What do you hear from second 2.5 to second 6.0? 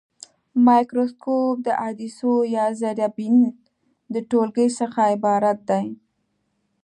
یا زرې بیني د ټولګې څخه عبارت دی.